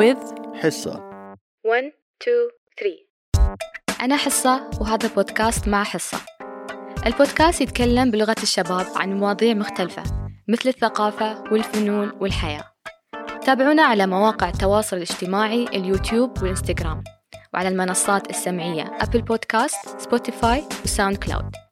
with 0.00 0.18
حصة. 0.54 0.92
1 1.64 1.92
2 2.22 2.48
3 2.80 2.96
أنا 4.00 4.16
حصة 4.16 4.70
وهذا 4.80 5.08
بودكاست 5.08 5.68
مع 5.68 5.84
حصة. 5.84 6.18
البودكاست 7.06 7.60
يتكلم 7.60 8.10
بلغة 8.10 8.36
الشباب 8.42 8.86
عن 8.96 9.12
مواضيع 9.20 9.54
مختلفة 9.54 10.02
مثل 10.48 10.68
الثقافة 10.68 11.42
والفنون 11.52 12.12
والحياة. 12.20 12.64
تابعونا 13.46 13.82
على 13.82 14.06
مواقع 14.06 14.48
التواصل 14.48 14.96
الاجتماعي 14.96 15.64
اليوتيوب 15.64 16.42
والإنستغرام 16.42 17.04
وعلى 17.54 17.68
المنصات 17.68 18.30
السمعية 18.30 18.96
Apple 19.00 19.22
Podcast 19.22 20.00
Spotify 20.00 20.64
و 20.84 21.16
SoundCloud. 21.16 21.69